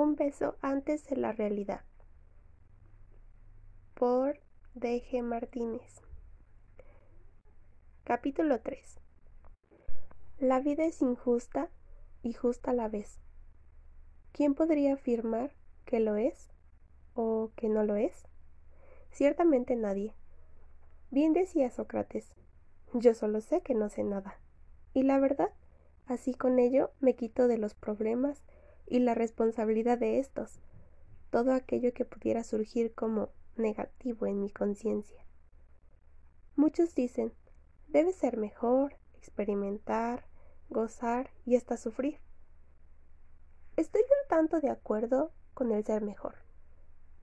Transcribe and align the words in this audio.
Un 0.00 0.14
beso 0.14 0.54
antes 0.62 1.04
de 1.08 1.16
la 1.16 1.32
realidad. 1.32 1.80
Por 3.94 4.38
D.G. 4.74 5.24
Martínez. 5.24 6.02
Capítulo 8.04 8.60
3. 8.60 9.00
La 10.38 10.60
vida 10.60 10.84
es 10.84 11.02
injusta 11.02 11.68
y 12.22 12.32
justa 12.32 12.70
a 12.70 12.74
la 12.74 12.86
vez. 12.86 13.18
¿Quién 14.30 14.54
podría 14.54 14.94
afirmar 14.94 15.50
que 15.84 15.98
lo 15.98 16.14
es 16.14 16.48
o 17.14 17.50
que 17.56 17.68
no 17.68 17.82
lo 17.82 17.96
es? 17.96 18.28
Ciertamente 19.10 19.74
nadie. 19.74 20.14
Bien 21.10 21.32
decía 21.32 21.72
Sócrates, 21.72 22.36
yo 22.92 23.14
solo 23.14 23.40
sé 23.40 23.62
que 23.62 23.74
no 23.74 23.88
sé 23.88 24.04
nada. 24.04 24.38
Y 24.94 25.02
la 25.02 25.18
verdad, 25.18 25.50
así 26.06 26.34
con 26.34 26.60
ello 26.60 26.92
me 27.00 27.16
quito 27.16 27.48
de 27.48 27.58
los 27.58 27.74
problemas 27.74 28.44
y 28.88 29.00
la 29.00 29.14
responsabilidad 29.14 29.98
de 29.98 30.18
estos, 30.18 30.60
todo 31.30 31.52
aquello 31.52 31.92
que 31.92 32.04
pudiera 32.04 32.42
surgir 32.42 32.94
como 32.94 33.30
negativo 33.56 34.26
en 34.26 34.40
mi 34.40 34.50
conciencia. 34.50 35.24
Muchos 36.56 36.94
dicen, 36.94 37.32
debe 37.88 38.12
ser 38.12 38.36
mejor, 38.36 38.96
experimentar, 39.14 40.26
gozar 40.70 41.30
y 41.44 41.56
hasta 41.56 41.76
sufrir. 41.76 42.18
Estoy 43.76 44.02
un 44.02 44.28
tanto 44.28 44.60
de 44.60 44.70
acuerdo 44.70 45.32
con 45.54 45.72
el 45.72 45.84
ser 45.84 46.02
mejor, 46.02 46.34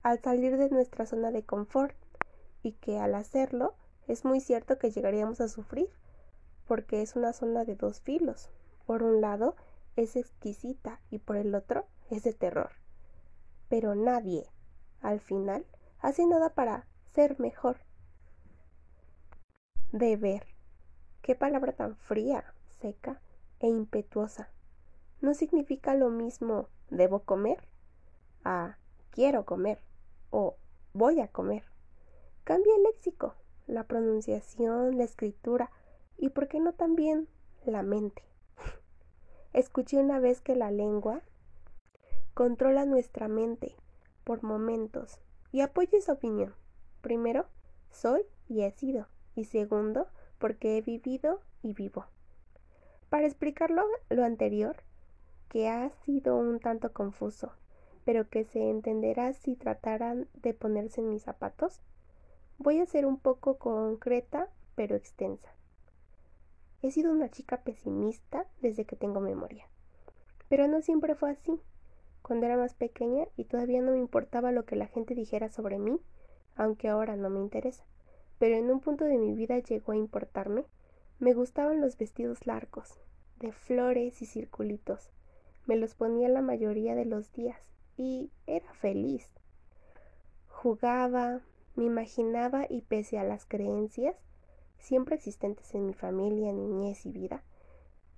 al 0.02 0.20
salir 0.20 0.56
de 0.56 0.70
nuestra 0.70 1.06
zona 1.06 1.30
de 1.30 1.44
confort, 1.44 1.96
y 2.62 2.72
que 2.72 2.98
al 2.98 3.14
hacerlo 3.14 3.74
es 4.08 4.24
muy 4.24 4.40
cierto 4.40 4.78
que 4.78 4.90
llegaríamos 4.90 5.40
a 5.40 5.48
sufrir, 5.48 5.88
porque 6.66 7.02
es 7.02 7.14
una 7.14 7.32
zona 7.32 7.64
de 7.64 7.76
dos 7.76 8.00
filos. 8.00 8.50
Por 8.86 9.02
un 9.02 9.20
lado, 9.20 9.56
es 9.96 10.16
exquisita 10.16 11.00
y 11.10 11.18
por 11.18 11.36
el 11.36 11.54
otro 11.54 11.86
es 12.10 12.22
de 12.22 12.32
terror. 12.32 12.70
Pero 13.68 13.94
nadie, 13.94 14.46
al 15.00 15.20
final, 15.20 15.66
hace 16.00 16.26
nada 16.26 16.50
para 16.50 16.86
ser 17.14 17.40
mejor. 17.40 17.78
Deber. 19.92 20.46
Qué 21.22 21.34
palabra 21.34 21.72
tan 21.72 21.96
fría, 21.96 22.44
seca 22.80 23.20
e 23.58 23.68
impetuosa. 23.68 24.50
No 25.20 25.34
significa 25.34 25.94
lo 25.94 26.10
mismo 26.10 26.68
debo 26.90 27.20
comer 27.20 27.66
a 28.44 28.76
quiero 29.10 29.44
comer 29.44 29.80
o 30.30 30.56
voy 30.92 31.20
a 31.20 31.28
comer. 31.28 31.64
Cambia 32.44 32.76
el 32.76 32.82
léxico, 32.84 33.34
la 33.66 33.84
pronunciación, 33.84 34.98
la 34.98 35.04
escritura 35.04 35.70
y, 36.16 36.28
por 36.28 36.48
qué 36.48 36.60
no 36.60 36.74
también, 36.74 37.28
la 37.64 37.82
mente. 37.82 38.22
Escuché 39.56 39.96
una 39.96 40.20
vez 40.20 40.42
que 40.42 40.54
la 40.54 40.70
lengua 40.70 41.22
controla 42.34 42.84
nuestra 42.84 43.26
mente 43.26 43.74
por 44.22 44.42
momentos 44.42 45.18
y 45.50 45.62
apoyo 45.62 45.96
esa 45.96 46.12
opinión. 46.12 46.54
Primero, 47.00 47.46
soy 47.90 48.20
y 48.50 48.64
he 48.64 48.70
sido. 48.72 49.06
Y 49.34 49.44
segundo, 49.44 50.08
porque 50.38 50.76
he 50.76 50.82
vivido 50.82 51.40
y 51.62 51.72
vivo. 51.72 52.04
Para 53.08 53.26
explicarlo 53.26 53.82
lo 54.10 54.24
anterior, 54.26 54.76
que 55.48 55.70
ha 55.70 55.88
sido 56.04 56.36
un 56.36 56.60
tanto 56.60 56.92
confuso, 56.92 57.50
pero 58.04 58.28
que 58.28 58.44
se 58.44 58.68
entenderá 58.68 59.32
si 59.32 59.56
trataran 59.56 60.28
de 60.34 60.52
ponerse 60.52 61.00
en 61.00 61.08
mis 61.08 61.22
zapatos, 61.22 61.80
voy 62.58 62.80
a 62.80 62.84
ser 62.84 63.06
un 63.06 63.16
poco 63.18 63.56
concreta 63.56 64.50
pero 64.74 64.96
extensa. 64.96 65.48
He 66.86 66.92
sido 66.92 67.10
una 67.10 67.28
chica 67.32 67.62
pesimista 67.62 68.46
desde 68.62 68.84
que 68.84 68.94
tengo 68.94 69.18
memoria. 69.18 69.66
Pero 70.48 70.68
no 70.68 70.82
siempre 70.82 71.16
fue 71.16 71.32
así. 71.32 71.60
Cuando 72.22 72.46
era 72.46 72.56
más 72.56 72.74
pequeña 72.74 73.26
y 73.36 73.42
todavía 73.42 73.82
no 73.82 73.90
me 73.90 73.98
importaba 73.98 74.52
lo 74.52 74.66
que 74.66 74.76
la 74.76 74.86
gente 74.86 75.16
dijera 75.16 75.48
sobre 75.48 75.80
mí, 75.80 75.98
aunque 76.54 76.86
ahora 76.88 77.16
no 77.16 77.28
me 77.28 77.40
interesa. 77.40 77.84
Pero 78.38 78.54
en 78.54 78.70
un 78.70 78.78
punto 78.78 79.04
de 79.04 79.18
mi 79.18 79.34
vida 79.34 79.58
llegó 79.58 79.90
a 79.90 79.96
importarme. 79.96 80.64
Me 81.18 81.34
gustaban 81.34 81.80
los 81.80 81.98
vestidos 81.98 82.46
largos, 82.46 83.00
de 83.40 83.50
flores 83.50 84.22
y 84.22 84.26
circulitos. 84.26 85.10
Me 85.66 85.74
los 85.74 85.96
ponía 85.96 86.28
la 86.28 86.40
mayoría 86.40 86.94
de 86.94 87.04
los 87.04 87.32
días 87.32 87.58
y 87.96 88.30
era 88.46 88.72
feliz. 88.74 89.28
Jugaba, 90.46 91.40
me 91.74 91.82
imaginaba 91.82 92.64
y 92.68 92.82
pese 92.82 93.18
a 93.18 93.24
las 93.24 93.44
creencias, 93.44 94.14
siempre 94.86 95.16
existentes 95.16 95.74
en 95.74 95.84
mi 95.84 95.94
familia, 95.94 96.52
niñez 96.52 97.06
y 97.06 97.10
vida, 97.10 97.42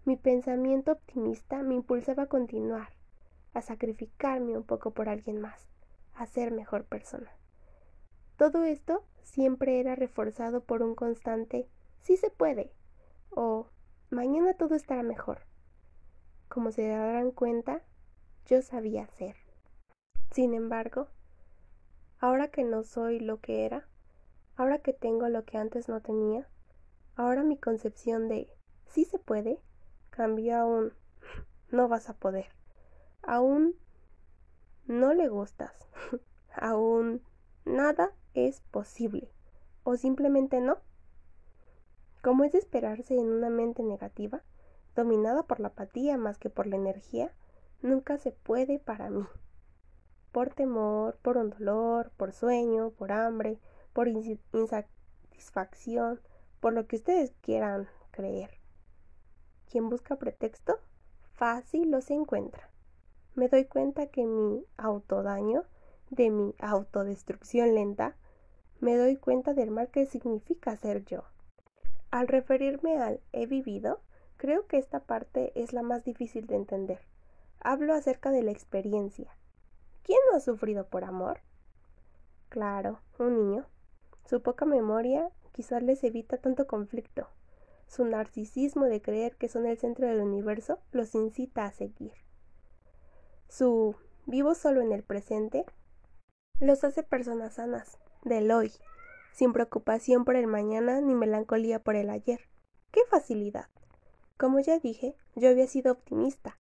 mi 0.05 0.17
pensamiento 0.17 0.93
optimista 0.93 1.63
me 1.63 1.75
impulsaba 1.75 2.25
a 2.25 2.29
continuar, 2.29 2.91
a 3.55 3.63
sacrificarme 3.63 4.55
un 4.55 4.65
poco 4.65 4.91
por 4.91 5.09
alguien 5.09 5.41
más, 5.41 5.67
a 6.15 6.27
ser 6.27 6.53
mejor 6.53 6.85
persona. 6.85 7.31
Todo 8.37 8.65
esto 8.65 9.03
siempre 9.23 9.81
era 9.81 9.95
reforzado 9.95 10.63
por 10.63 10.83
un 10.83 10.95
constante 10.95 11.67
sí 12.03 12.19
se 12.19 12.31
puede 12.31 12.71
o 13.31 13.69
mañana 14.11 14.53
todo 14.53 14.75
estará 14.75 15.03
mejor. 15.03 15.41
Como 16.49 16.71
se 16.71 16.87
darán 16.87 17.31
cuenta, 17.31 17.83
yo 18.45 18.61
sabía 18.61 19.05
hacer. 19.05 19.37
Sin 20.33 20.53
embargo, 20.53 21.09
ahora 22.19 22.49
que 22.49 22.65
no 22.65 22.83
soy 22.83 23.21
lo 23.21 23.41
que 23.41 23.65
era, 23.65 23.89
Ahora 24.59 24.81
que 24.81 24.93
tengo 24.93 25.29
lo 25.29 25.45
que 25.45 25.57
antes 25.57 25.89
no 25.89 26.01
tenía, 26.01 26.49
ahora 27.19 27.43
mi 27.43 27.59
concepción 27.59 28.29
de 28.29 28.49
sí 28.87 29.05
se 29.05 29.19
puede 29.19 29.61
cambió 30.09 30.57
a 30.57 30.65
un 30.65 30.95
no 31.71 31.89
vas 31.89 32.09
a 32.09 32.15
poder, 32.15 32.47
aún 33.23 33.75
no 34.87 35.13
le 35.13 35.29
gustas, 35.29 35.75
aún 36.55 37.21
nada 37.67 38.13
es 38.35 38.61
posible 38.71 39.29
o 39.83 39.97
simplemente 39.97 40.61
no. 40.61 40.79
Como 42.23 42.45
es 42.45 42.53
de 42.53 42.59
esperarse 42.59 43.15
en 43.15 43.33
una 43.33 43.51
mente 43.51 43.83
negativa, 43.83 44.45
dominada 44.95 45.43
por 45.43 45.59
la 45.61 45.69
apatía 45.69 46.17
más 46.17 46.39
que 46.39 46.51
por 46.51 46.67
la 46.67 46.77
energía, 46.77 47.33
nunca 47.83 48.19
se 48.19 48.31
puede 48.31 48.79
para 48.79 49.11
mí. 49.11 49.27
Por 50.31 50.55
temor, 50.55 51.19
por 51.23 51.37
un 51.37 51.51
dolor, 51.51 52.13
por 52.17 52.33
sueño, 52.33 52.91
por 52.91 53.11
hambre, 53.13 53.59
por 53.93 54.09
insatisfacción, 54.09 56.21
por 56.61 56.73
lo 56.73 56.87
que 56.87 56.97
ustedes 56.97 57.33
quieran 57.41 57.89
creer. 58.11 58.51
Quien 59.71 59.89
busca 59.89 60.17
pretexto, 60.17 60.79
fácil 61.33 61.91
los 61.91 62.11
encuentra. 62.11 62.71
Me 63.35 63.49
doy 63.49 63.67
cuenta 63.67 64.07
que 64.07 64.27
mi 64.27 64.65
autodaño, 64.77 65.65
de 66.11 66.31
mi 66.31 66.55
autodestrucción 66.59 67.75
lenta, 67.75 68.17
me 68.81 68.97
doy 68.97 69.17
cuenta 69.17 69.55
del 69.55 69.71
mal 69.71 69.89
que 69.89 70.07
significa 70.07 70.77
ser 70.77 71.05
yo. 71.05 71.25
Al 72.11 72.29
referirme 72.29 72.99
al 72.99 73.21
he 73.33 73.47
vivido, 73.47 74.01
creo 74.37 74.67
que 74.67 74.79
esta 74.79 75.01
parte 75.01 75.53
es 75.55 75.73
la 75.73 75.83
más 75.83 76.05
difícil 76.05 76.47
de 76.47 76.57
entender. 76.57 77.01
Hablo 77.61 77.93
acerca 77.93 78.31
de 78.31 78.43
la 78.43 78.53
experiencia. 78.53 79.37
¿Quién 80.03 80.19
no 80.31 80.39
ha 80.39 80.41
sufrido 80.41 80.87
por 80.87 81.05
amor? 81.05 81.41
Claro, 82.49 83.01
un 83.19 83.35
niño. 83.35 83.67
Su 84.25 84.41
poca 84.43 84.65
memoria 84.65 85.31
quizás 85.59 85.83
les 85.83 86.05
evita 86.05 86.37
tanto 86.37 86.69
conflicto. 86.69 87.27
Su 87.89 88.05
narcisismo 88.05 88.85
de 88.85 89.03
creer 89.03 89.35
que 89.35 89.49
son 89.49 89.67
el 89.67 89.77
centro 89.77 90.07
del 90.07 90.21
universo 90.21 90.79
los 90.93 91.17
incita 91.17 91.65
a 91.65 91.73
seguir. 91.73 92.13
Su 93.49 93.97
vivo 94.25 94.55
solo 94.55 94.83
en 94.83 94.93
el 94.93 95.03
presente 95.03 95.67
los 96.61 96.85
hace 96.85 97.03
personas 97.03 97.55
sanas, 97.55 97.99
del 98.23 98.53
hoy, 98.53 98.71
sin 99.33 99.53
preocupación 99.53 100.25
por 100.25 100.37
el 100.37 100.47
mañana 100.47 101.01
ni 101.01 101.17
melancolía 101.17 101.83
por 101.83 101.97
el 101.97 102.11
ayer. 102.11 102.39
¡Qué 102.93 103.01
facilidad! 103.11 103.67
Como 104.37 104.61
ya 104.61 104.79
dije, 104.79 105.17
yo 105.35 105.49
había 105.49 105.67
sido 105.67 105.91
optimista 105.91 106.57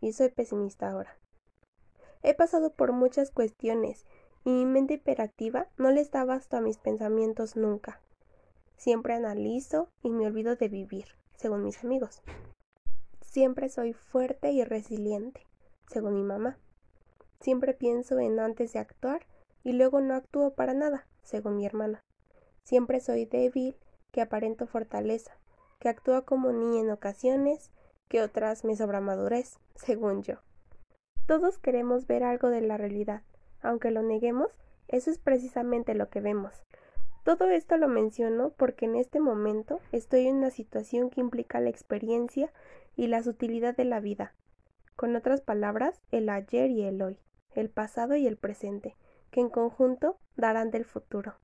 y 0.00 0.12
soy 0.12 0.28
pesimista 0.28 0.92
ahora. 0.92 1.18
He 2.22 2.34
pasado 2.34 2.72
por 2.72 2.92
muchas 2.92 3.32
cuestiones 3.32 4.06
y 4.44 4.50
mi 4.50 4.64
mente 4.64 4.94
hiperactiva 4.94 5.66
no 5.76 5.90
les 5.90 6.12
da 6.12 6.24
basto 6.24 6.56
a 6.56 6.60
mis 6.60 6.78
pensamientos 6.78 7.56
nunca. 7.56 8.00
Siempre 8.78 9.14
analizo 9.14 9.88
y 10.02 10.10
me 10.10 10.24
olvido 10.24 10.54
de 10.54 10.68
vivir, 10.68 11.06
según 11.36 11.64
mis 11.64 11.82
amigos. 11.82 12.22
Siempre 13.20 13.68
soy 13.68 13.92
fuerte 13.92 14.52
y 14.52 14.62
resiliente, 14.62 15.44
según 15.88 16.14
mi 16.14 16.22
mamá. 16.22 16.58
Siempre 17.40 17.74
pienso 17.74 18.20
en 18.20 18.38
antes 18.38 18.72
de 18.72 18.78
actuar 18.78 19.26
y 19.64 19.72
luego 19.72 20.00
no 20.00 20.14
actúo 20.14 20.54
para 20.54 20.74
nada, 20.74 21.08
según 21.24 21.56
mi 21.56 21.66
hermana. 21.66 22.04
Siempre 22.62 23.00
soy 23.00 23.26
débil, 23.26 23.76
que 24.12 24.20
aparento 24.20 24.68
fortaleza, 24.68 25.36
que 25.80 25.88
actúa 25.88 26.22
como 26.22 26.52
niña 26.52 26.80
en 26.80 26.90
ocasiones, 26.90 27.72
que 28.08 28.22
otras 28.22 28.64
me 28.64 28.76
sobra 28.76 29.00
madurez, 29.00 29.58
según 29.74 30.22
yo. 30.22 30.36
Todos 31.26 31.58
queremos 31.58 32.06
ver 32.06 32.22
algo 32.22 32.48
de 32.48 32.60
la 32.60 32.76
realidad, 32.76 33.22
aunque 33.60 33.90
lo 33.90 34.02
neguemos, 34.02 34.52
eso 34.86 35.10
es 35.10 35.18
precisamente 35.18 35.94
lo 35.94 36.08
que 36.10 36.20
vemos. 36.20 36.62
Todo 37.28 37.50
esto 37.50 37.76
lo 37.76 37.88
menciono 37.88 38.54
porque 38.56 38.86
en 38.86 38.96
este 38.96 39.20
momento 39.20 39.82
estoy 39.92 40.28
en 40.28 40.36
una 40.36 40.50
situación 40.50 41.10
que 41.10 41.20
implica 41.20 41.60
la 41.60 41.68
experiencia 41.68 42.50
y 42.96 43.08
la 43.08 43.22
sutilidad 43.22 43.76
de 43.76 43.84
la 43.84 44.00
vida. 44.00 44.32
Con 44.96 45.14
otras 45.14 45.42
palabras, 45.42 46.00
el 46.10 46.30
ayer 46.30 46.70
y 46.70 46.84
el 46.84 47.02
hoy. 47.02 47.18
el 47.54 47.68
pasado 47.68 48.16
y 48.16 48.26
el 48.26 48.38
presente, 48.38 48.96
que 49.30 49.40
en 49.42 49.50
conjunto 49.50 50.16
darán 50.36 50.70
del 50.70 50.86
futuro. 50.86 51.34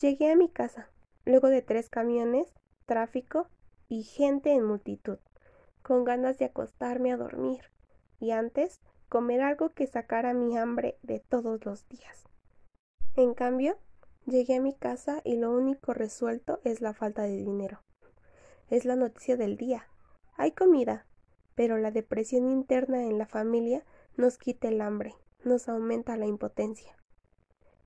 Llegué 0.00 0.30
a 0.30 0.36
mi 0.36 0.48
casa, 0.48 0.88
luego 1.24 1.48
de 1.48 1.62
tres 1.62 1.88
camiones, 1.88 2.54
tráfico 2.86 3.48
y 3.88 4.04
gente 4.04 4.52
en 4.52 4.64
multitud, 4.64 5.18
con 5.82 6.04
ganas 6.04 6.38
de 6.38 6.44
acostarme 6.44 7.12
a 7.12 7.16
dormir 7.16 7.72
y 8.20 8.30
antes 8.30 8.82
comer 9.08 9.40
algo 9.40 9.70
que 9.70 9.88
sacara 9.88 10.32
mi 10.32 10.56
hambre 10.56 10.96
de 11.02 11.18
todos 11.18 11.64
los 11.64 11.88
días. 11.88 12.22
En 13.16 13.34
cambio, 13.34 13.76
llegué 14.26 14.56
a 14.56 14.60
mi 14.60 14.74
casa 14.74 15.20
y 15.24 15.36
lo 15.36 15.52
único 15.52 15.92
resuelto 15.92 16.60
es 16.64 16.80
la 16.80 16.94
falta 16.94 17.22
de 17.22 17.36
dinero. 17.36 17.82
Es 18.70 18.84
la 18.84 18.96
noticia 18.96 19.36
del 19.36 19.56
día. 19.56 19.88
Hay 20.36 20.52
comida, 20.52 21.06
pero 21.54 21.78
la 21.78 21.90
depresión 21.90 22.50
interna 22.50 23.04
en 23.04 23.18
la 23.18 23.26
familia 23.26 23.84
nos 24.16 24.38
quita 24.38 24.68
el 24.68 24.80
hambre, 24.80 25.14
nos 25.44 25.68
aumenta 25.68 26.16
la 26.16 26.26
impotencia. 26.26 26.96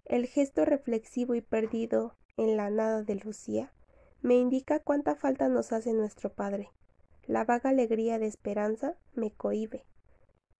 El 0.04 0.26
gesto 0.26 0.64
reflexivo 0.64 1.34
y 1.34 1.40
perdido 1.40 2.14
en 2.36 2.56
la 2.56 2.70
nada 2.70 3.02
de 3.02 3.16
Lucía 3.16 3.72
me 4.22 4.34
indica 4.34 4.78
cuánta 4.78 5.14
falta 5.14 5.48
nos 5.48 5.72
hace 5.72 5.92
nuestro 5.92 6.32
Padre. 6.32 6.70
La 7.26 7.44
vaga 7.44 7.70
alegría 7.70 8.18
de 8.18 8.26
esperanza 8.26 8.96
me 9.14 9.32
cohibe. 9.32 9.84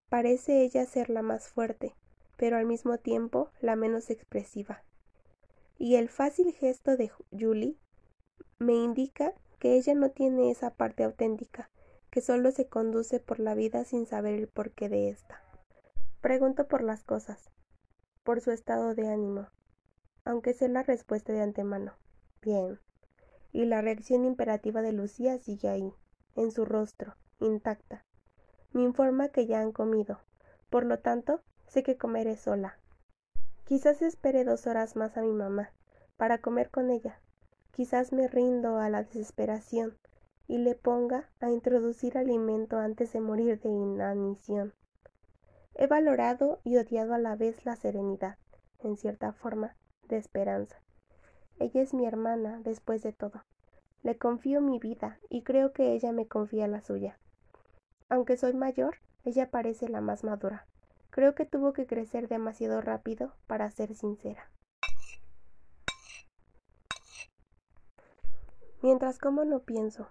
Parece 0.09 0.63
ella 0.63 0.85
ser 0.87 1.11
la 1.11 1.23
más 1.23 1.49
fuerte, 1.49 1.95
pero 2.37 2.57
al 2.57 2.67
mismo 2.67 2.99
tiempo 2.99 3.51
la 3.61 3.77
menos 3.77 4.11
expresiva. 4.11 4.83
Y 5.79 5.97
el 5.97 6.09
fácil 6.09 6.53
gesto 6.53 6.97
de 6.97 7.11
Julie 7.31 7.77
me 8.59 8.75
indica 8.75 9.35
que 9.59 9.77
ella 9.77 9.95
no 9.95 10.11
tiene 10.11 10.51
esa 10.51 10.71
parte 10.71 11.05
auténtica, 11.05 11.71
que 12.11 12.21
solo 12.21 12.51
se 12.51 12.67
conduce 12.67 13.21
por 13.21 13.41
la 13.41 13.55
vida 13.55 13.85
sin 13.85 14.07
saber 14.07 14.35
el 14.35 14.49
porqué 14.49 14.89
de 14.89 15.11
ésta. 15.11 15.43
Pregunto 16.21 16.67
por 16.67 16.83
las 16.83 17.05
cosas, 17.05 17.51
por 18.25 18.41
su 18.41 18.51
estado 18.51 18.95
de 18.95 19.09
ánimo, 19.09 19.49
aunque 20.25 20.55
sé 20.55 20.69
la 20.69 20.83
respuesta 20.83 21.33
de 21.33 21.43
antemano. 21.43 21.93
Bien. 22.43 22.81
Y 23.53 23.65
la 23.65 23.81
reacción 23.81 24.25
imperativa 24.25 24.83
de 24.83 24.93
Lucía 24.93 25.39
sigue 25.39 25.69
ahí, 25.69 25.93
en 26.35 26.51
su 26.53 26.65
rostro, 26.65 27.17
intacta. 27.41 28.05
Me 28.73 28.83
informa 28.83 29.29
que 29.29 29.47
ya 29.47 29.61
han 29.61 29.73
comido. 29.73 30.21
Por 30.69 30.85
lo 30.85 30.99
tanto, 30.99 31.43
sé 31.67 31.83
que 31.83 31.97
comeré 31.97 32.37
sola. 32.37 32.79
Quizás 33.67 34.01
espere 34.01 34.45
dos 34.45 34.69
horas 34.69 34.95
más 34.95 35.17
a 35.17 35.23
mi 35.23 35.33
mamá, 35.33 35.73
para 36.17 36.39
comer 36.39 36.71
con 36.71 36.89
ella. 36.89 37.21
Quizás 37.73 38.13
me 38.13 38.29
rindo 38.29 38.79
a 38.79 38.89
la 38.91 39.03
desesperación 39.03 39.99
y 40.47 40.59
le 40.59 40.77
ponga 40.77 41.29
a 41.41 41.51
introducir 41.51 42.17
alimento 42.17 42.79
antes 42.79 43.13
de 43.13 43.19
morir 43.19 43.61
de 43.61 43.69
inanición. 43.69 44.73
He 45.75 45.89
valorado 45.89 46.61
y 46.63 46.77
odiado 46.77 47.13
a 47.13 47.19
la 47.19 47.35
vez 47.35 47.65
la 47.67 47.75
serenidad, 47.75 48.39
en 48.79 48.97
cierta 48.97 49.33
forma, 49.33 49.77
de 50.09 50.19
esperanza. 50.19 50.81
Ella 51.59 51.83
es 51.83 51.93
mi 51.93 52.07
hermana, 52.07 52.61
después 52.63 53.03
de 53.03 53.13
todo. 53.13 53.43
Le 54.05 54.17
confío 54.17 54.61
mi 54.61 54.79
vida 54.79 55.19
y 55.29 55.43
creo 55.43 55.73
que 55.73 55.93
ella 55.93 56.13
me 56.13 56.29
confía 56.29 56.69
la 56.69 56.83
suya. 56.83 57.19
Aunque 58.09 58.37
soy 58.37 58.53
mayor, 58.55 58.99
ella 59.25 59.51
parece 59.51 59.89
la 59.89 60.01
más 60.01 60.23
madura. 60.23 60.69
Creo 61.17 61.35
que 61.35 61.47
tuvo 61.47 61.73
que 61.73 61.87
crecer 61.87 62.29
demasiado 62.29 62.83
rápido 62.83 63.33
para 63.47 63.71
ser 63.71 63.95
sincera. 63.95 64.51
Mientras 68.83 69.19
como 69.19 69.47
no 69.47 69.61
pienso. 69.61 70.11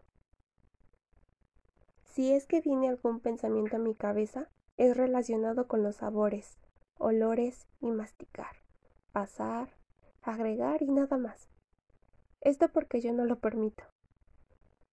Si 2.05 2.33
es 2.33 2.47
que 2.47 2.59
viene 2.59 2.89
algún 2.89 3.19
pensamiento 3.19 3.75
a 3.75 3.79
mi 3.79 3.93
cabeza, 3.93 4.49
es 4.77 4.97
relacionado 4.97 5.67
con 5.67 5.83
los 5.83 5.97
sabores, 5.97 6.57
olores 6.97 7.67
y 7.81 7.91
masticar, 7.91 8.55
pasar, 9.11 9.69
agregar 10.23 10.81
y 10.81 10.89
nada 10.89 11.17
más. 11.19 11.51
Esto 12.41 12.69
porque 12.69 12.99
yo 12.99 13.13
no 13.13 13.25
lo 13.25 13.37
permito. 13.37 13.83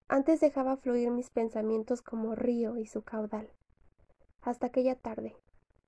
Antes 0.08 0.40
dejaba 0.40 0.76
fluir 0.76 1.10
mis 1.10 1.30
pensamientos 1.30 2.02
como 2.02 2.34
río 2.34 2.76
y 2.76 2.86
su 2.86 3.00
caudal. 3.02 3.50
Hasta 4.42 4.66
aquella 4.66 4.96
tarde, 4.96 5.38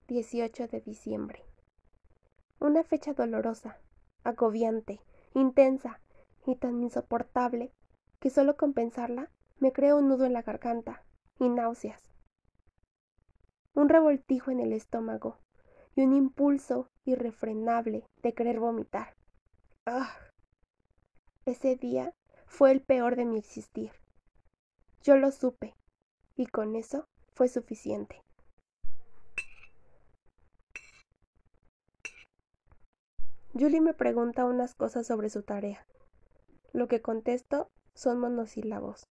18 0.07 0.69
de 0.69 0.81
diciembre. 0.83 1.43
Una 2.61 2.85
fecha 2.85 3.15
dolorosa, 3.15 3.79
agobiante, 4.23 5.01
intensa 5.33 6.01
y 6.47 6.57
tan 6.57 6.83
insoportable 6.83 7.73
que 8.21 8.29
solo 8.29 8.57
con 8.57 8.75
pensarla 8.75 9.31
me 9.61 9.73
crea 9.73 9.97
un 9.97 10.09
nudo 10.09 10.27
en 10.27 10.35
la 10.35 10.43
garganta 10.43 11.05
y 11.39 11.49
náuseas. 11.49 12.03
Un 13.75 13.89
revoltijo 13.89 14.51
en 14.51 14.61
el 14.61 14.75
estómago 14.75 15.39
y 15.97 16.03
un 16.03 16.13
impulso 16.13 16.91
irrefrenable 17.07 18.07
de 18.23 18.35
querer 18.35 18.61
vomitar. 18.61 19.15
¡Ah! 19.87 20.15
Ese 21.47 21.77
día 21.77 22.13
fue 22.47 22.73
el 22.73 22.83
peor 22.83 23.17
de 23.17 23.25
mi 23.25 23.39
existir. 23.39 23.93
Yo 25.03 25.17
lo 25.17 25.31
supe, 25.31 25.75
y 26.37 26.47
con 26.47 26.77
eso 26.77 27.07
fue 27.35 27.49
suficiente. 27.49 28.23
Julie 33.57 33.81
me 33.81 33.95
pregunta 33.95 34.47
unas 34.47 34.75
cosas 34.75 35.07
sobre 35.07 35.31
su 35.31 35.45
tarea. 35.45 35.87
Lo 36.73 36.89
que 36.89 37.01
contesto 37.01 37.71
son 37.95 38.19
monosílabos, 38.19 39.07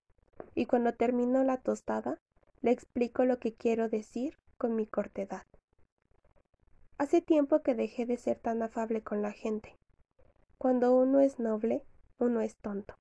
y 0.54 0.66
cuando 0.66 0.94
termino 0.94 1.46
la 1.46 1.62
tostada, 1.62 2.20
le 2.62 2.72
explico 2.72 3.24
lo 3.24 3.40
que 3.40 3.54
quiero 3.54 3.88
decir 3.88 4.38
con 4.58 4.76
mi 4.76 4.86
cortedad. 4.86 5.44
Hace 6.98 7.22
tiempo 7.22 7.62
que 7.62 7.74
dejé 7.74 8.06
de 8.06 8.18
ser 8.18 8.38
tan 8.38 8.62
afable 8.62 9.02
con 9.02 9.22
la 9.22 9.32
gente. 9.32 9.78
Cuando 10.58 10.94
uno 10.94 11.22
es 11.22 11.40
noble, 11.40 11.86
uno 12.20 12.42
es 12.42 12.58
tonto. 12.58 12.96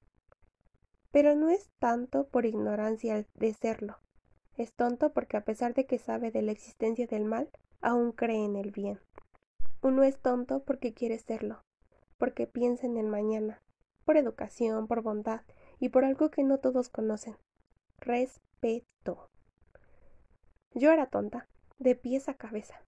Pero 1.10 1.34
no 1.34 1.50
es 1.50 1.70
tanto 1.80 2.28
por 2.28 2.46
ignorancia 2.46 3.26
de 3.34 3.52
serlo. 3.52 3.98
Es 4.56 4.72
tonto 4.74 5.12
porque 5.12 5.38
a 5.38 5.44
pesar 5.44 5.74
de 5.74 5.86
que 5.86 5.98
sabe 5.98 6.30
de 6.30 6.42
la 6.42 6.52
existencia 6.52 7.08
del 7.08 7.24
mal, 7.24 7.50
aún 7.80 8.12
cree 8.12 8.44
en 8.44 8.54
el 8.54 8.70
bien. 8.70 9.00
Uno 9.82 10.04
es 10.04 10.16
tonto 10.16 10.62
porque 10.62 10.94
quiere 10.94 11.18
serlo, 11.18 11.64
porque 12.16 12.46
piensa 12.46 12.86
en 12.86 12.96
el 12.96 13.08
mañana, 13.08 13.60
por 14.04 14.16
educación, 14.16 14.86
por 14.86 15.02
bondad 15.02 15.40
y 15.80 15.88
por 15.88 16.04
algo 16.04 16.30
que 16.30 16.44
no 16.44 16.58
todos 16.58 16.88
conocen. 16.88 17.36
Respeto. 17.98 19.28
Yo 20.72 20.92
era 20.92 21.06
tonta, 21.06 21.48
de 21.80 21.96
pies 21.96 22.28
a 22.28 22.34
cabeza. 22.34 22.80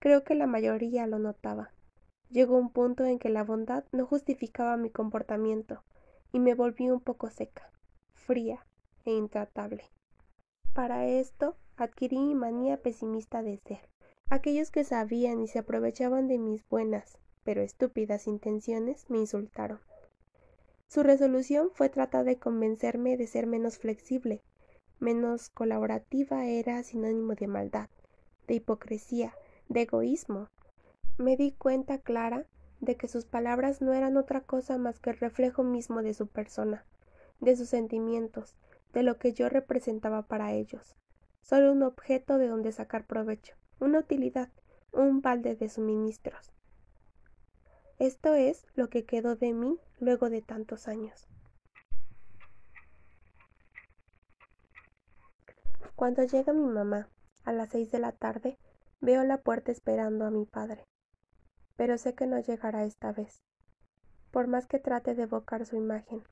Creo 0.00 0.24
que 0.24 0.34
la 0.34 0.48
mayoría 0.48 1.06
lo 1.06 1.20
notaba. 1.20 1.70
Llegó 2.28 2.56
un 2.56 2.70
punto 2.70 3.04
en 3.04 3.20
que 3.20 3.28
la 3.28 3.44
bondad 3.44 3.84
no 3.92 4.04
justificaba 4.04 4.76
mi 4.76 4.90
comportamiento, 4.90 5.84
y 6.32 6.40
me 6.40 6.54
volví 6.54 6.90
un 6.90 7.00
poco 7.00 7.30
seca, 7.30 7.70
fría 8.14 8.66
e 9.04 9.12
intratable. 9.12 9.84
Para 10.74 11.06
esto 11.06 11.56
adquirí 11.76 12.34
manía 12.34 12.82
pesimista 12.82 13.42
de 13.42 13.58
ser. 13.58 13.91
Aquellos 14.32 14.70
que 14.70 14.82
sabían 14.82 15.42
y 15.42 15.46
se 15.46 15.58
aprovechaban 15.58 16.26
de 16.26 16.38
mis 16.38 16.66
buenas, 16.70 17.18
pero 17.44 17.60
estúpidas 17.60 18.26
intenciones 18.26 19.04
me 19.10 19.18
insultaron. 19.18 19.78
Su 20.88 21.02
resolución 21.02 21.68
fue 21.74 21.90
tratar 21.90 22.24
de 22.24 22.38
convencerme 22.38 23.18
de 23.18 23.26
ser 23.26 23.46
menos 23.46 23.76
flexible, 23.76 24.40
menos 25.00 25.50
colaborativa 25.50 26.46
era 26.46 26.82
sinónimo 26.82 27.34
de 27.34 27.46
maldad, 27.46 27.90
de 28.46 28.54
hipocresía, 28.54 29.34
de 29.68 29.82
egoísmo. 29.82 30.48
Me 31.18 31.36
di 31.36 31.52
cuenta 31.52 31.98
clara 31.98 32.46
de 32.80 32.96
que 32.96 33.08
sus 33.08 33.26
palabras 33.26 33.82
no 33.82 33.92
eran 33.92 34.16
otra 34.16 34.40
cosa 34.40 34.78
más 34.78 34.98
que 34.98 35.10
el 35.10 35.18
reflejo 35.18 35.62
mismo 35.62 36.02
de 36.02 36.14
su 36.14 36.26
persona, 36.26 36.86
de 37.40 37.54
sus 37.54 37.68
sentimientos, 37.68 38.56
de 38.94 39.02
lo 39.02 39.18
que 39.18 39.34
yo 39.34 39.50
representaba 39.50 40.22
para 40.22 40.54
ellos, 40.54 40.96
solo 41.42 41.70
un 41.70 41.82
objeto 41.82 42.38
de 42.38 42.48
donde 42.48 42.72
sacar 42.72 43.04
provecho, 43.04 43.56
una 43.82 43.98
utilidad, 43.98 44.48
un 44.92 45.20
balde 45.20 45.54
de 45.56 45.68
suministros. 45.68 46.52
Esto 47.98 48.34
es 48.34 48.66
lo 48.74 48.88
que 48.88 49.04
quedó 49.04 49.36
de 49.36 49.52
mí 49.52 49.78
luego 50.00 50.30
de 50.30 50.42
tantos 50.42 50.88
años. 50.88 51.28
Cuando 55.94 56.24
llega 56.24 56.52
mi 56.52 56.66
mamá, 56.66 57.08
a 57.44 57.52
las 57.52 57.70
seis 57.70 57.92
de 57.92 57.98
la 57.98 58.12
tarde, 58.12 58.58
veo 59.00 59.22
la 59.24 59.42
puerta 59.42 59.70
esperando 59.70 60.24
a 60.24 60.30
mi 60.30 60.46
padre 60.46 60.86
pero 61.76 61.98
sé 61.98 62.14
que 62.14 62.26
no 62.26 62.38
llegará 62.38 62.84
esta 62.84 63.12
vez, 63.12 63.42
por 64.30 64.46
más 64.46 64.66
que 64.66 64.78
trate 64.78 65.14
de 65.14 65.24
evocar 65.24 65.66
su 65.66 65.76
imagen. 65.76 66.22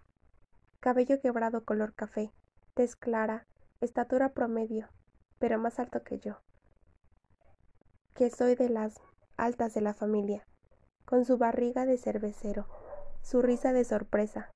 Cabello 0.81 1.21
quebrado 1.21 1.65
color 1.65 1.95
café, 1.95 2.33
tez 2.75 2.97
clara, 2.97 3.47
estatura 3.81 4.33
promedio, 4.33 4.89
pero 5.39 5.59
más 5.59 5.79
alto 5.79 6.03
que 6.03 6.19
yo, 6.19 6.41
que 8.21 8.29
soy 8.29 8.55
de 8.55 8.69
las 8.69 9.01
altas 9.39 9.73
de 9.73 9.81
la 9.81 9.95
familia, 9.95 10.47
con 11.07 11.25
su 11.25 11.39
barriga 11.39 11.87
de 11.87 11.97
cervecero, 11.97 12.67
su 13.23 13.41
risa 13.41 13.73
de 13.73 13.83
sorpresa, 13.83 14.51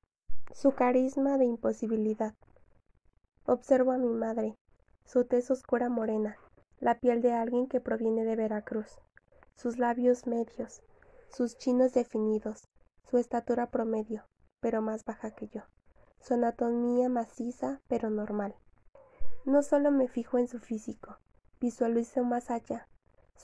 su 0.52 0.72
carisma 0.72 1.38
de 1.38 1.46
imposibilidad. 1.46 2.34
Observo 3.46 3.92
a 3.92 3.96
mi 3.96 4.12
madre, 4.12 4.54
su 5.06 5.24
tez 5.24 5.50
oscura 5.50 5.88
morena, 5.88 6.36
la 6.78 7.00
piel 7.00 7.22
de 7.22 7.32
alguien 7.32 7.66
que 7.66 7.80
proviene 7.80 8.26
de 8.26 8.36
Veracruz, 8.36 9.00
sus 9.56 9.78
labios 9.78 10.26
medios, 10.26 10.82
sus 11.30 11.56
chinos 11.56 11.94
definidos, 11.94 12.68
su 13.08 13.16
estatura 13.16 13.70
promedio, 13.70 14.24
pero 14.60 14.82
más 14.82 15.06
baja 15.06 15.30
que 15.30 15.48
yo, 15.48 15.62
su 16.20 16.34
anatomía 16.34 17.08
maciza 17.08 17.80
pero 17.88 18.10
normal. 18.10 18.54
No 19.46 19.62
solo 19.62 19.90
me 19.90 20.06
fijo 20.06 20.36
en 20.36 20.48
su 20.48 20.58
físico, 20.58 21.16
visualizo 21.62 22.24
más 22.24 22.50
allá, 22.50 22.88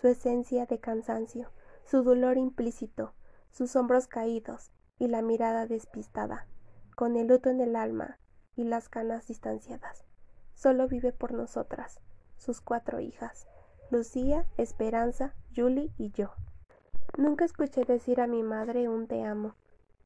su 0.01 0.09
esencia 0.09 0.65
de 0.65 0.79
cansancio, 0.79 1.51
su 1.85 2.03
dolor 2.03 2.39
implícito, 2.39 3.13
sus 3.51 3.77
hombros 3.77 4.07
caídos 4.07 4.71
y 4.99 5.09
la 5.09 5.21
mirada 5.21 5.67
despistada, 5.67 6.47
con 6.97 7.17
el 7.17 7.27
luto 7.27 7.51
en 7.51 7.61
el 7.61 7.77
alma 7.77 8.19
y 8.57 8.65
las 8.65 8.89
canas 8.89 9.27
distanciadas. 9.27 10.05
Solo 10.55 10.89
vive 10.89 11.13
por 11.13 11.33
nosotras, 11.33 12.01
sus 12.39 12.63
cuatro 12.63 13.01
hijas, 13.01 13.47
Lucía, 13.91 14.47
Esperanza, 14.57 15.35
Julie 15.55 15.93
y 15.99 16.11
yo. 16.13 16.31
Nunca 17.19 17.45
escuché 17.45 17.85
decir 17.85 18.23
a 18.23 18.27
mi 18.27 18.43
madre 18.43 18.89
un 18.89 19.07
te 19.07 19.23
amo, 19.25 19.55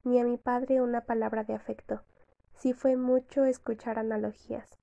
ni 0.02 0.18
a 0.18 0.24
mi 0.24 0.38
padre 0.38 0.80
una 0.80 1.02
palabra 1.02 1.44
de 1.44 1.54
afecto. 1.54 2.02
Sí 2.56 2.72
fue 2.72 2.96
mucho 2.96 3.44
escuchar 3.44 4.00
analogías. 4.00 4.76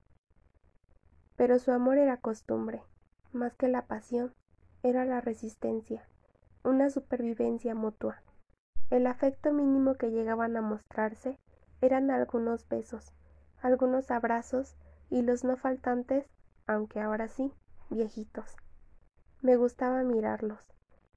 Pero 1.36 1.60
su 1.60 1.72
amor 1.72 1.98
era 1.98 2.18
costumbre, 2.18 2.84
más 3.34 3.56
que 3.56 3.68
la 3.68 3.88
pasión, 3.88 4.34
era 4.84 5.06
la 5.06 5.22
resistencia, 5.22 6.08
una 6.64 6.90
supervivencia 6.90 7.76
mutua. 7.76 8.22
El 8.90 9.08
afecto 9.08 9.54
mínimo 9.54 9.96
que 9.96 10.12
llegaban 10.12 10.58
a 10.58 10.62
mostrarse 10.62 11.38
eran 11.82 12.12
algunos 12.12 12.68
besos, 12.68 13.14
algunos 13.62 14.12
abrazos 14.12 14.76
y 15.10 15.22
los 15.22 15.44
no 15.44 15.58
faltantes, 15.58 16.26
aunque 16.68 17.00
ahora 17.00 17.28
sí, 17.28 17.54
viejitos. 17.90 18.56
Me 19.42 19.56
gustaba 19.56 20.04
mirarlos, 20.04 20.60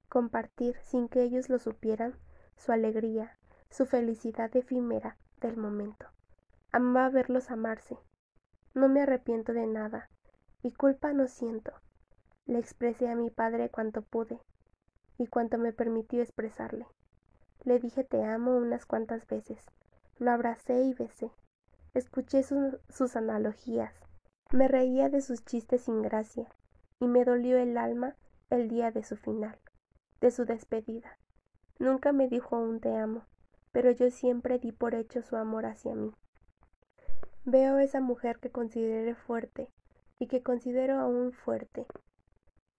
compartir 0.09 0.77
sin 0.83 1.07
que 1.07 1.23
ellos 1.23 1.49
lo 1.49 1.59
supieran 1.59 2.15
su 2.55 2.71
alegría, 2.71 3.37
su 3.69 3.85
felicidad 3.85 4.55
efímera 4.55 5.17
del 5.41 5.57
momento. 5.57 6.07
Amaba 6.71 7.09
verlos 7.09 7.51
amarse. 7.51 7.97
No 8.73 8.89
me 8.89 9.01
arrepiento 9.01 9.53
de 9.53 9.67
nada, 9.67 10.09
y 10.61 10.71
culpa 10.71 11.13
no 11.13 11.27
siento. 11.27 11.71
Le 12.47 12.59
expresé 12.59 13.07
a 13.09 13.15
mi 13.15 13.31
padre 13.31 13.69
cuanto 13.69 14.01
pude, 14.01 14.39
y 15.17 15.27
cuanto 15.27 15.57
me 15.57 15.73
permitió 15.73 16.21
expresarle. 16.21 16.85
Le 17.63 17.79
dije 17.79 18.03
te 18.03 18.23
amo 18.23 18.55
unas 18.55 18.85
cuantas 18.85 19.25
veces. 19.27 19.65
Lo 20.17 20.31
abracé 20.31 20.83
y 20.83 20.93
besé. 20.93 21.31
Escuché 21.93 22.43
sus 22.43 23.15
analogías. 23.15 23.93
Me 24.51 24.67
reía 24.67 25.09
de 25.09 25.21
sus 25.21 25.43
chistes 25.43 25.83
sin 25.83 26.01
gracia, 26.01 26.47
y 26.99 27.07
me 27.07 27.25
dolió 27.25 27.57
el 27.57 27.77
alma 27.77 28.15
el 28.49 28.69
día 28.69 28.91
de 28.91 29.03
su 29.03 29.17
final, 29.17 29.57
de 30.21 30.29
su 30.29 30.45
despedida. 30.45 31.17
Nunca 31.79 32.13
me 32.13 32.27
dijo 32.27 32.57
un 32.57 32.79
te 32.79 32.95
amo, 32.95 33.25
pero 33.71 33.91
yo 33.91 34.11
siempre 34.11 34.59
di 34.59 34.71
por 34.71 34.93
hecho 34.93 35.23
su 35.23 35.35
amor 35.35 35.65
hacia 35.65 35.95
mí. 35.95 36.13
Veo 37.43 37.79
esa 37.79 38.01
mujer 38.01 38.39
que 38.39 38.51
consideré 38.51 39.15
fuerte, 39.15 39.69
y 40.19 40.27
que 40.27 40.43
considero 40.43 40.99
aún 40.99 41.33
fuerte, 41.33 41.85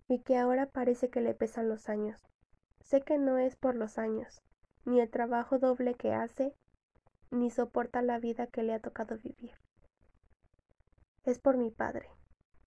y 0.09 0.21
que 0.21 0.37
ahora 0.37 0.67
parece 0.67 1.11
que 1.11 1.21
le 1.21 1.35
pesan 1.35 1.69
los 1.69 1.89
años. 1.89 2.27
Sé 2.81 3.03
que 3.03 3.19
no 3.19 3.39
es 3.39 3.57
por 3.57 3.75
los 3.75 3.99
años, 3.99 4.43
ni 4.85 5.01
el 5.01 5.11
trabajo 5.11 5.59
doble 5.59 5.95
que 5.95 6.13
hace, 6.13 6.55
ni 7.31 7.51
soporta 7.51 8.03
la 8.03 8.19
vida 8.19 8.47
que 8.47 8.63
le 8.63 8.75
ha 8.75 8.81
tocado 8.81 9.19
vivir. 9.19 9.53
Es 11.25 11.41
por 11.41 11.57
mi 11.57 11.71
padre. 11.71 12.09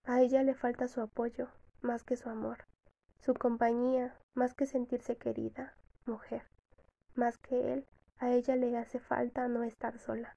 A 0.04 0.22
ella 0.22 0.44
le 0.44 0.54
falta 0.54 0.88
su 0.88 1.02
apoyo 1.02 1.50
más 1.82 2.04
que 2.04 2.18
su 2.18 2.30
amor, 2.30 2.66
su 3.20 3.34
compañía 3.34 4.18
más 4.34 4.54
que 4.54 4.66
sentirse 4.66 5.18
querida, 5.18 5.76
mujer, 6.06 6.44
más 7.16 7.38
que 7.38 7.74
él, 7.74 7.88
a 8.18 8.32
ella 8.32 8.56
le 8.56 8.78
hace 8.78 9.00
falta 9.00 9.48
no 9.48 9.64
estar 9.64 9.98
sola. 9.98 10.36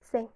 Sé, 0.00 0.30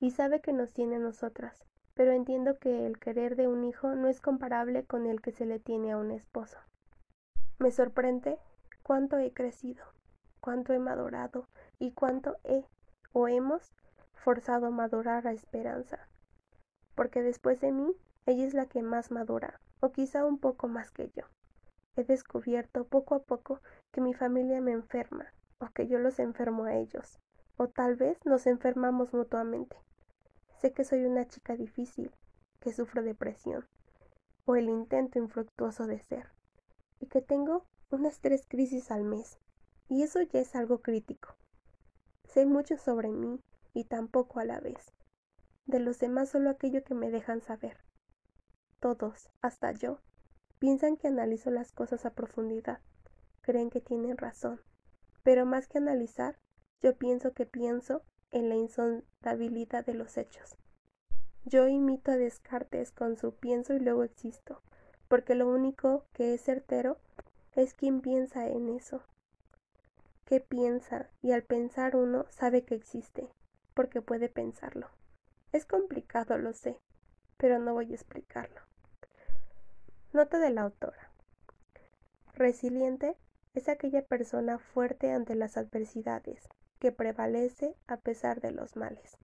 y 0.00 0.10
sabe 0.10 0.40
que 0.40 0.52
nos 0.52 0.72
tiene 0.72 0.96
a 0.96 1.00
nosotras, 1.00 1.64
pero 2.00 2.12
entiendo 2.12 2.56
que 2.58 2.86
el 2.86 2.98
querer 2.98 3.36
de 3.36 3.46
un 3.46 3.62
hijo 3.62 3.94
no 3.94 4.08
es 4.08 4.22
comparable 4.22 4.84
con 4.84 5.04
el 5.04 5.20
que 5.20 5.32
se 5.32 5.44
le 5.44 5.58
tiene 5.58 5.92
a 5.92 5.98
un 5.98 6.12
esposo. 6.12 6.56
Me 7.58 7.70
sorprende 7.70 8.38
cuánto 8.82 9.18
he 9.18 9.34
crecido, 9.34 9.84
cuánto 10.40 10.72
he 10.72 10.78
madurado 10.78 11.46
y 11.78 11.92
cuánto 11.92 12.38
he 12.42 12.64
o 13.12 13.28
hemos 13.28 13.74
forzado 14.14 14.68
a 14.68 14.70
madurar 14.70 15.26
a 15.26 15.32
Esperanza. 15.32 16.08
Porque 16.94 17.20
después 17.20 17.60
de 17.60 17.70
mí, 17.70 17.94
ella 18.24 18.46
es 18.46 18.54
la 18.54 18.64
que 18.64 18.80
más 18.80 19.10
madura, 19.10 19.60
o 19.80 19.92
quizá 19.92 20.24
un 20.24 20.38
poco 20.38 20.68
más 20.68 20.90
que 20.90 21.10
yo. 21.10 21.24
He 21.96 22.04
descubierto 22.04 22.84
poco 22.86 23.14
a 23.14 23.22
poco 23.22 23.60
que 23.92 24.00
mi 24.00 24.14
familia 24.14 24.62
me 24.62 24.72
enferma, 24.72 25.34
o 25.58 25.66
que 25.66 25.86
yo 25.86 25.98
los 25.98 26.18
enfermo 26.18 26.64
a 26.64 26.76
ellos, 26.76 27.18
o 27.58 27.68
tal 27.68 27.96
vez 27.96 28.16
nos 28.24 28.46
enfermamos 28.46 29.12
mutuamente. 29.12 29.76
Sé 30.60 30.74
que 30.74 30.84
soy 30.84 31.06
una 31.06 31.26
chica 31.26 31.56
difícil, 31.56 32.10
que 32.60 32.74
sufro 32.74 33.02
depresión, 33.02 33.66
o 34.44 34.56
el 34.56 34.68
intento 34.68 35.18
infructuoso 35.18 35.86
de 35.86 36.00
ser, 36.00 36.26
y 36.98 37.06
que 37.06 37.22
tengo 37.22 37.64
unas 37.90 38.20
tres 38.20 38.46
crisis 38.46 38.90
al 38.90 39.04
mes, 39.04 39.38
y 39.88 40.02
eso 40.02 40.20
ya 40.20 40.40
es 40.40 40.54
algo 40.54 40.82
crítico. 40.82 41.34
Sé 42.24 42.44
mucho 42.44 42.76
sobre 42.76 43.08
mí 43.08 43.40
y 43.72 43.84
tampoco 43.84 44.38
a 44.38 44.44
la 44.44 44.60
vez. 44.60 44.92
De 45.64 45.80
los 45.80 45.98
demás 45.98 46.28
solo 46.28 46.50
aquello 46.50 46.84
que 46.84 46.94
me 46.94 47.10
dejan 47.10 47.40
saber. 47.40 47.78
Todos, 48.80 49.30
hasta 49.40 49.72
yo, 49.72 50.02
piensan 50.58 50.98
que 50.98 51.08
analizo 51.08 51.50
las 51.50 51.72
cosas 51.72 52.04
a 52.04 52.12
profundidad, 52.12 52.80
creen 53.40 53.70
que 53.70 53.80
tienen 53.80 54.18
razón, 54.18 54.60
pero 55.22 55.46
más 55.46 55.68
que 55.68 55.78
analizar, 55.78 56.38
yo 56.82 56.98
pienso 56.98 57.32
que 57.32 57.46
pienso 57.46 58.02
en 58.30 58.48
la 58.48 58.56
insondabilidad 58.56 59.84
de 59.84 59.94
los 59.94 60.16
hechos. 60.16 60.56
Yo 61.44 61.68
imito 61.68 62.12
a 62.12 62.16
Descartes 62.16 62.92
con 62.92 63.16
su 63.16 63.34
pienso 63.34 63.74
y 63.74 63.80
luego 63.80 64.04
existo, 64.04 64.62
porque 65.08 65.34
lo 65.34 65.48
único 65.48 66.04
que 66.12 66.34
es 66.34 66.42
certero 66.42 66.98
es 67.56 67.74
quien 67.74 68.00
piensa 68.00 68.46
en 68.46 68.68
eso. 68.68 69.02
¿Qué 70.24 70.40
piensa? 70.40 71.10
Y 71.22 71.32
al 71.32 71.42
pensar 71.42 71.96
uno 71.96 72.26
sabe 72.30 72.62
que 72.64 72.74
existe, 72.74 73.28
porque 73.74 74.00
puede 74.02 74.28
pensarlo. 74.28 74.88
Es 75.52 75.66
complicado, 75.66 76.38
lo 76.38 76.52
sé, 76.52 76.78
pero 77.36 77.58
no 77.58 77.74
voy 77.74 77.90
a 77.90 77.94
explicarlo. 77.94 78.60
Nota 80.12 80.38
de 80.38 80.50
la 80.50 80.62
autora. 80.62 81.10
Resiliente 82.34 83.16
es 83.54 83.68
aquella 83.68 84.06
persona 84.06 84.58
fuerte 84.58 85.10
ante 85.10 85.34
las 85.34 85.56
adversidades, 85.56 86.48
que 86.80 86.90
prevalece 86.90 87.76
a 87.86 87.98
pesar 87.98 88.40
de 88.40 88.50
los 88.50 88.74
males. 88.74 89.16